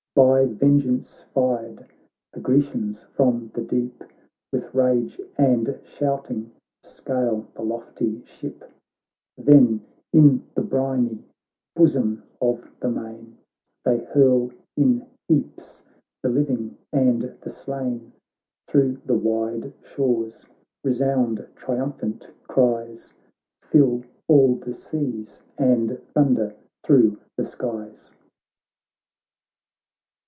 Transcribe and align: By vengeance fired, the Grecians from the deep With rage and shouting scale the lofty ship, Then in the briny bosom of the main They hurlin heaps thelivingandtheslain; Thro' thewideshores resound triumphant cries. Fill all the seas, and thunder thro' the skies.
By 0.13 0.43
vengeance 0.45 1.23
fired, 1.33 1.85
the 2.33 2.41
Grecians 2.41 3.03
from 3.15 3.49
the 3.53 3.61
deep 3.63 4.03
With 4.51 4.73
rage 4.75 5.21
and 5.37 5.79
shouting 5.85 6.51
scale 6.83 7.47
the 7.55 7.61
lofty 7.61 8.21
ship, 8.25 8.65
Then 9.37 9.85
in 10.11 10.43
the 10.53 10.63
briny 10.63 11.23
bosom 11.77 12.23
of 12.41 12.69
the 12.81 12.89
main 12.91 13.37
They 13.85 13.99
hurlin 13.99 15.07
heaps 15.29 15.81
thelivingandtheslain; 16.25 18.11
Thro' 18.67 18.97
thewideshores 19.07 20.45
resound 20.83 21.47
triumphant 21.55 22.31
cries. 22.49 23.13
Fill 23.61 24.03
all 24.27 24.55
the 24.55 24.73
seas, 24.73 25.43
and 25.57 26.01
thunder 26.13 26.53
thro' 26.83 27.15
the 27.37 27.45
skies. 27.45 28.11